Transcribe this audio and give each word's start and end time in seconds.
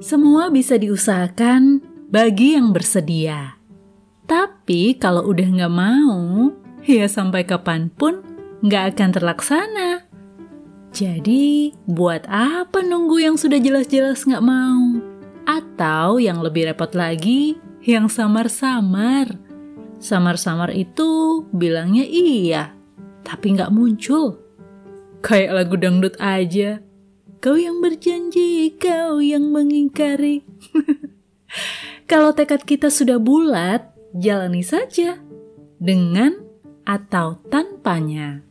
Semua 0.00 0.48
bisa 0.48 0.80
diusahakan 0.80 1.84
bagi 2.08 2.56
yang 2.56 2.72
bersedia. 2.72 3.60
Tapi 4.24 4.96
kalau 4.96 5.28
udah 5.28 5.44
nggak 5.44 5.74
mau, 5.76 6.48
ya 6.88 7.04
sampai 7.04 7.44
kapan 7.44 7.92
pun 7.92 8.24
nggak 8.64 8.96
akan 8.96 9.10
terlaksana. 9.12 10.08
Jadi, 10.96 11.76
buat 11.84 12.24
apa 12.32 12.80
nunggu 12.80 13.28
yang 13.28 13.36
sudah 13.36 13.60
jelas-jelas 13.60 14.24
nggak 14.24 14.40
mau? 14.40 15.04
Atau 15.44 16.16
yang 16.16 16.40
lebih 16.40 16.72
repot 16.72 16.96
lagi, 16.96 17.60
yang 17.84 18.08
samar-samar. 18.08 19.36
Samar-samar 20.00 20.72
itu 20.72 21.44
bilangnya 21.52 22.08
iya, 22.08 22.72
tapi 23.20 23.52
nggak 23.52 23.68
muncul. 23.68 24.40
Kayak 25.20 25.60
lagu 25.60 25.76
dangdut 25.76 26.16
aja. 26.16 26.80
Kau 27.40 27.56
yang 27.56 27.80
berjanji, 27.80 28.76
kau 28.76 29.16
mengingkari. 30.00 30.36
Kalau 32.10 32.32
tekad 32.32 32.64
kita 32.64 32.88
sudah 32.88 33.20
bulat, 33.20 33.92
jalani 34.16 34.64
saja. 34.64 35.20
Dengan 35.80 36.36
atau 36.84 37.40
tanpanya. 37.48 38.49